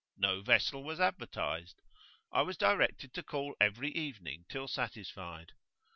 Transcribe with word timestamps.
No 0.17 0.41
vessel 0.41 0.83
was 0.83 0.99
advertised; 0.99 1.83
I 2.31 2.41
was 2.41 2.57
directed 2.57 3.13
to 3.13 3.21
call 3.21 3.55
every 3.61 3.91
evening 3.91 4.45
till 4.49 4.67
satisfied. 4.67 5.51